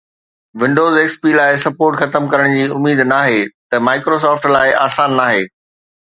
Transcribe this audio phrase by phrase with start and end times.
[0.59, 5.45] windows XP لاءِ support ختم ڪرڻ جي اميد ناهي ته Microsoft لاءِ آسان ناهي